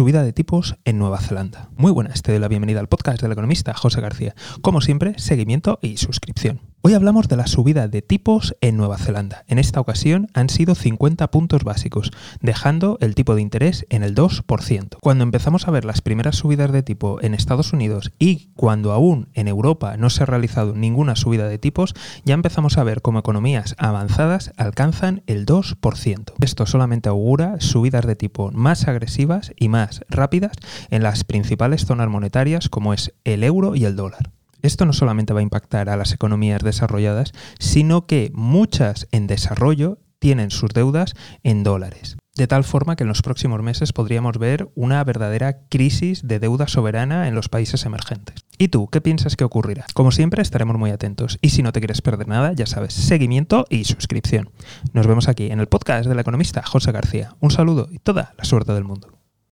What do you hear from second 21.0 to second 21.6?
subida de